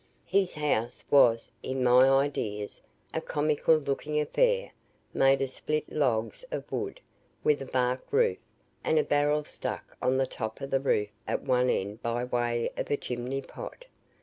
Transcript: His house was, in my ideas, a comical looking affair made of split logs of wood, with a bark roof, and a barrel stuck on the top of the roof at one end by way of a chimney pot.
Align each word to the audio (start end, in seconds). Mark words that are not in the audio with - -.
His 0.25 0.55
house 0.55 1.03
was, 1.11 1.51
in 1.61 1.83
my 1.83 2.09
ideas, 2.09 2.81
a 3.13 3.21
comical 3.21 3.75
looking 3.77 4.19
affair 4.19 4.71
made 5.13 5.43
of 5.43 5.51
split 5.51 5.91
logs 5.91 6.43
of 6.49 6.71
wood, 6.71 6.99
with 7.43 7.61
a 7.61 7.67
bark 7.67 8.03
roof, 8.09 8.39
and 8.83 8.97
a 8.97 9.03
barrel 9.03 9.43
stuck 9.45 9.95
on 10.01 10.17
the 10.17 10.25
top 10.25 10.59
of 10.59 10.71
the 10.71 10.79
roof 10.81 11.09
at 11.27 11.43
one 11.43 11.69
end 11.69 12.01
by 12.01 12.23
way 12.23 12.67
of 12.77 12.89
a 12.89 12.97
chimney 12.97 13.43
pot. 13.43 13.85